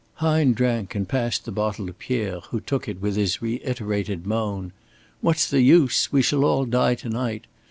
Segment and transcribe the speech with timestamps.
[0.15, 4.73] Hine drank and passed the bottle to Pierre, who took it with his reiterated moan:
[5.19, 6.11] "What's the use?
[6.11, 7.45] We shall all die to night.